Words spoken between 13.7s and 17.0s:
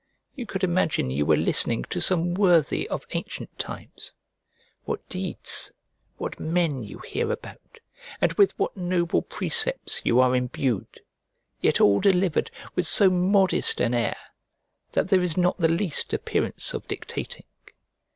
an air that there is not the least appearance of